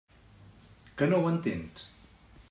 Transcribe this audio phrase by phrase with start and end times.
[1.01, 1.85] Que no ho entens?